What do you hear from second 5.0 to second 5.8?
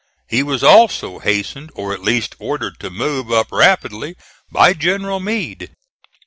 Meade.